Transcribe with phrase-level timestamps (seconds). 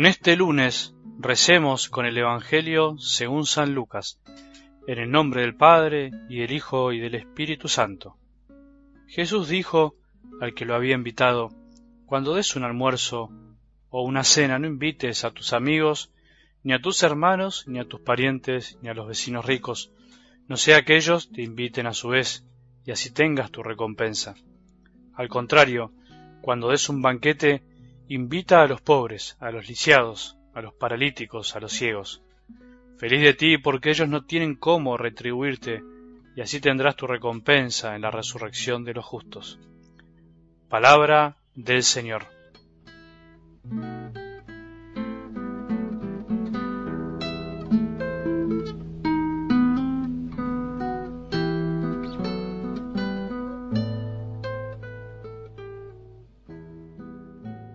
[0.00, 4.18] En este lunes recemos con el Evangelio según San Lucas,
[4.86, 8.16] en el nombre del Padre y del Hijo y del Espíritu Santo.
[9.08, 9.96] Jesús dijo
[10.40, 11.50] al que lo había invitado,
[12.06, 13.28] cuando des un almuerzo
[13.90, 16.10] o una cena no invites a tus amigos,
[16.62, 19.92] ni a tus hermanos, ni a tus parientes, ni a los vecinos ricos,
[20.48, 22.46] no sea que ellos te inviten a su vez,
[22.86, 24.34] y así tengas tu recompensa.
[25.12, 25.92] Al contrario,
[26.40, 27.62] cuando des un banquete,
[28.10, 32.22] invita a los pobres, a los lisiados, a los paralíticos, a los ciegos.
[32.98, 35.80] Feliz de ti porque ellos no tienen cómo retribuirte,
[36.34, 39.60] y así tendrás tu recompensa en la resurrección de los justos.
[40.68, 42.26] Palabra del Señor.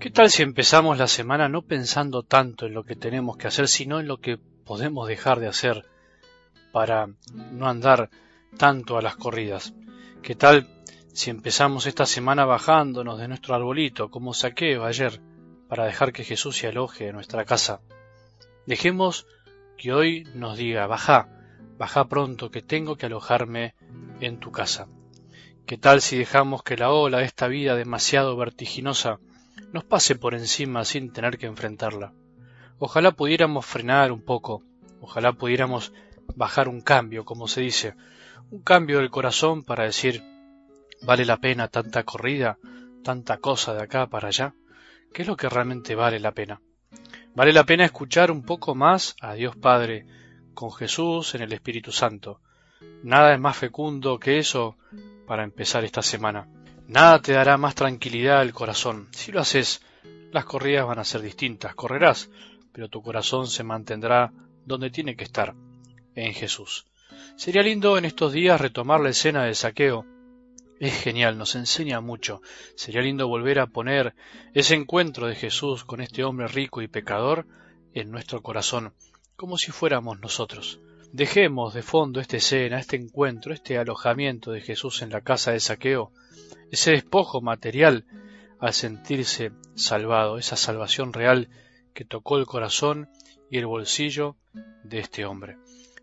[0.00, 3.68] ¿Qué tal si empezamos la semana no pensando tanto en lo que tenemos que hacer,
[3.68, 5.84] sino en lo que podemos dejar de hacer
[6.72, 8.08] para no andar
[8.56, 9.74] tanto a las corridas?
[10.22, 10.66] ¿Qué tal
[11.12, 15.20] si empezamos esta semana bajándonos de nuestro arbolito, como saqueo ayer,
[15.68, 17.82] para dejar que Jesús se aloje en nuestra casa?
[18.64, 19.26] Dejemos
[19.76, 21.28] que hoy nos diga, baja,
[21.76, 23.74] baja pronto, que tengo que alojarme
[24.20, 24.88] en tu casa.
[25.66, 29.20] ¿Qué tal si dejamos que la ola de esta vida demasiado vertiginosa
[29.72, 32.12] nos pase por encima sin tener que enfrentarla.
[32.78, 34.62] Ojalá pudiéramos frenar un poco,
[35.00, 35.92] ojalá pudiéramos
[36.34, 37.94] bajar un cambio, como se dice,
[38.50, 40.22] un cambio del corazón para decir,
[41.02, 42.58] ¿vale la pena tanta corrida,
[43.04, 44.54] tanta cosa de acá para allá?
[45.12, 46.60] ¿Qué es lo que realmente vale la pena?
[47.34, 50.06] Vale la pena escuchar un poco más a Dios Padre,
[50.54, 52.40] con Jesús en el Espíritu Santo.
[53.02, 54.76] Nada es más fecundo que eso
[55.26, 56.48] para empezar esta semana.
[56.90, 59.06] Nada te dará más tranquilidad al corazón.
[59.12, 59.80] Si lo haces,
[60.32, 61.76] las corridas van a ser distintas.
[61.76, 62.30] Correrás,
[62.72, 64.32] pero tu corazón se mantendrá
[64.66, 65.54] donde tiene que estar,
[66.16, 66.86] en Jesús.
[67.36, 70.04] Sería lindo en estos días retomar la escena del saqueo.
[70.80, 72.42] Es genial, nos enseña mucho.
[72.74, 74.16] Sería lindo volver a poner
[74.52, 77.46] ese encuentro de Jesús con este hombre rico y pecador
[77.94, 78.94] en nuestro corazón,
[79.36, 80.80] como si fuéramos nosotros.
[81.12, 85.58] Dejemos de fondo esta escena, este encuentro, este alojamiento de Jesús en la casa de
[85.58, 86.12] saqueo,
[86.70, 88.04] ese despojo material
[88.60, 91.48] al sentirse salvado, esa salvación real
[91.94, 93.08] que tocó el corazón
[93.50, 94.36] y el bolsillo
[94.84, 95.56] de este hombre.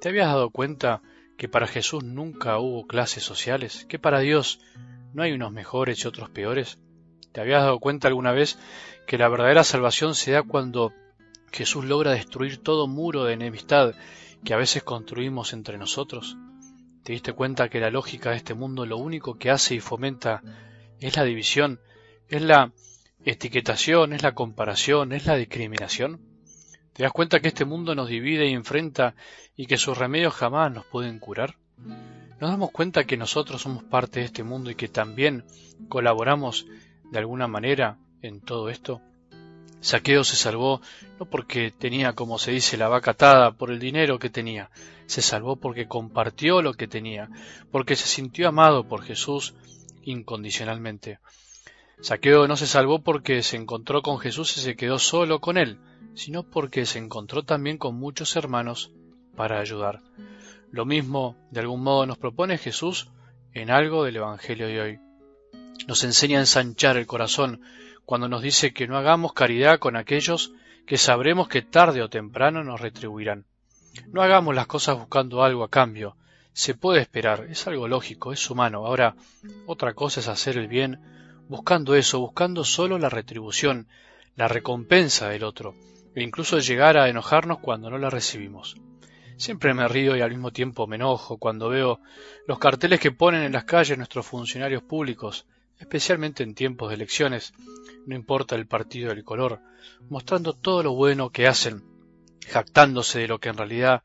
[0.00, 1.00] ¿Te habías dado cuenta
[1.36, 3.86] que para Jesús nunca hubo clases sociales?
[3.88, 4.58] ¿Que para Dios
[5.12, 6.80] no hay unos mejores y otros peores?
[7.30, 8.58] ¿Te habías dado cuenta alguna vez
[9.06, 10.92] que la verdadera salvación se da cuando
[11.52, 13.94] Jesús logra destruir todo muro de enemistad
[14.44, 16.36] que a veces construimos entre nosotros?
[17.02, 20.42] ¿Te diste cuenta que la lógica de este mundo lo único que hace y fomenta
[21.00, 21.80] es la división,
[22.28, 22.72] es la
[23.24, 26.20] etiquetación, es la comparación, es la discriminación?
[26.92, 29.14] ¿Te das cuenta que este mundo nos divide y enfrenta
[29.56, 31.56] y que sus remedios jamás nos pueden curar?
[32.40, 35.44] ¿Nos damos cuenta que nosotros somos parte de este mundo y que también
[35.88, 36.66] colaboramos
[37.10, 39.00] de alguna manera en todo esto?
[39.80, 40.80] Saqueo se salvó
[41.18, 44.70] no porque tenía, como se dice, la vaca atada por el dinero que tenía,
[45.06, 47.28] se salvó porque compartió lo que tenía,
[47.70, 49.54] porque se sintió amado por Jesús
[50.02, 51.18] incondicionalmente.
[52.00, 55.78] Saqueo no se salvó porque se encontró con Jesús y se quedó solo con él,
[56.14, 58.92] sino porque se encontró también con muchos hermanos
[59.36, 60.00] para ayudar.
[60.70, 63.08] Lo mismo, de algún modo, nos propone Jesús
[63.52, 65.07] en algo del Evangelio de hoy.
[65.88, 67.62] Nos enseña a ensanchar el corazón,
[68.04, 70.52] cuando nos dice que no hagamos caridad con aquellos
[70.84, 73.46] que sabremos que tarde o temprano nos retribuirán.
[74.08, 76.14] No hagamos las cosas buscando algo a cambio.
[76.52, 78.84] Se puede esperar, es algo lógico, es humano.
[78.84, 79.16] Ahora,
[79.64, 81.00] otra cosa es hacer el bien
[81.48, 83.88] buscando eso, buscando solo la retribución,
[84.36, 85.74] la recompensa del otro,
[86.14, 88.76] e incluso llegar a enojarnos cuando no la recibimos.
[89.38, 92.00] Siempre me río y al mismo tiempo me enojo cuando veo
[92.46, 95.46] los carteles que ponen en las calles nuestros funcionarios públicos,
[95.78, 97.52] especialmente en tiempos de elecciones,
[98.06, 99.60] no importa el partido el color,
[100.08, 101.84] mostrando todo lo bueno que hacen,
[102.46, 104.02] jactándose de lo que en realidad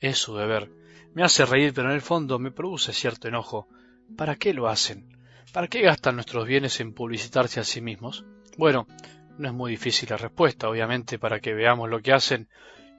[0.00, 0.70] es su deber.
[1.14, 3.68] Me hace reír, pero en el fondo me produce cierto enojo.
[4.16, 5.18] ¿Para qué lo hacen?
[5.52, 8.24] ¿Para qué gastan nuestros bienes en publicitarse a sí mismos?
[8.56, 8.86] Bueno,
[9.38, 12.48] no es muy difícil la respuesta, obviamente, para que veamos lo que hacen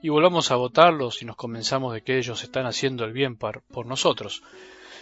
[0.02, 3.86] y volvamos a votarlos y nos convenzamos de que ellos están haciendo el bien por
[3.86, 4.42] nosotros.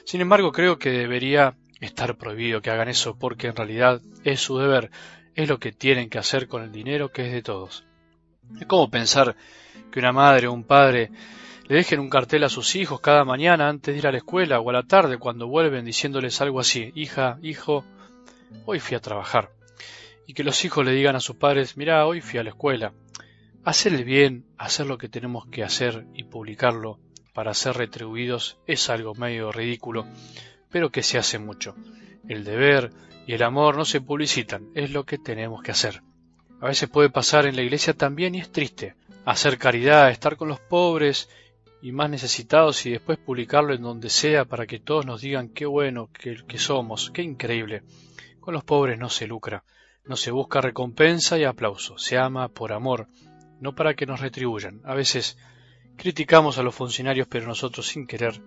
[0.04, 4.58] Sin embargo, creo que debería estar prohibido que hagan eso porque en realidad es su
[4.58, 4.90] deber
[5.34, 7.84] es lo que tienen que hacer con el dinero que es de todos.
[8.60, 9.36] Es como pensar
[9.90, 11.10] que una madre o un padre
[11.68, 14.60] le dejen un cartel a sus hijos cada mañana antes de ir a la escuela
[14.60, 17.84] o a la tarde cuando vuelven diciéndoles algo así, hija, hijo,
[18.66, 19.50] hoy fui a trabajar.
[20.26, 22.92] Y que los hijos le digan a sus padres, mira, hoy fui a la escuela.
[23.64, 26.98] Hacer el bien, hacer lo que tenemos que hacer y publicarlo
[27.32, 30.06] para ser retribuidos es algo medio ridículo,
[30.72, 31.76] pero que se hace mucho.
[32.28, 32.90] El deber
[33.26, 36.02] y el amor no se publicitan, es lo que tenemos que hacer.
[36.60, 38.94] A veces puede pasar en la iglesia también y es triste.
[39.24, 41.28] Hacer caridad, estar con los pobres
[41.82, 45.66] y más necesitados y después publicarlo en donde sea para que todos nos digan qué
[45.66, 47.82] bueno que, que somos, qué increíble.
[48.40, 49.64] Con los pobres no se lucra,
[50.04, 53.08] no se busca recompensa y aplauso, se ama por amor,
[53.60, 54.80] no para que nos retribuyan.
[54.84, 55.36] A veces
[55.96, 58.40] criticamos a los funcionarios, pero nosotros sin querer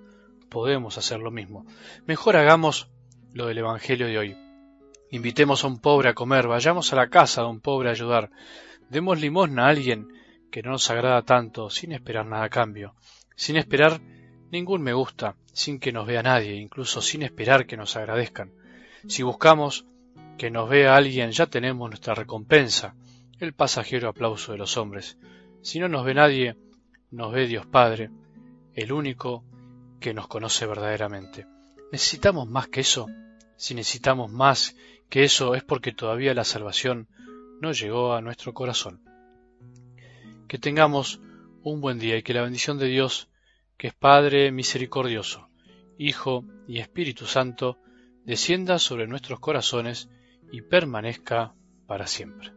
[0.50, 1.65] podemos hacer lo mismo.
[2.06, 2.89] Mejor hagamos
[3.33, 4.38] lo del Evangelio de hoy.
[5.12, 8.31] Invitemos a un pobre a comer, vayamos a la casa de un pobre a ayudar,
[8.89, 10.07] demos limosna a alguien
[10.51, 12.95] que no nos agrada tanto, sin esperar nada a cambio,
[13.36, 14.01] sin esperar
[14.51, 18.53] ningún me gusta, sin que nos vea nadie, incluso sin esperar que nos agradezcan.
[19.07, 19.86] Si buscamos
[20.38, 22.95] que nos vea alguien, ya tenemos nuestra recompensa,
[23.39, 25.18] el pasajero aplauso de los hombres.
[25.62, 26.56] Si no nos ve nadie,
[27.12, 28.09] nos ve Dios Padre,
[28.74, 29.44] el único
[30.00, 31.45] que nos conoce verdaderamente.
[31.92, 33.07] ¿Necesitamos más que eso?
[33.57, 34.75] Si necesitamos más
[35.09, 37.07] que eso es porque todavía la salvación
[37.62, 39.01] no llegó a nuestro corazón.
[40.47, 41.19] Que tengamos
[41.63, 43.30] un buen día y que la bendición de Dios,
[43.77, 45.50] que es Padre misericordioso,
[45.97, 47.80] Hijo y Espíritu Santo,
[48.25, 50.09] descienda sobre nuestros corazones
[50.51, 51.56] y permanezca
[51.88, 52.51] para siempre.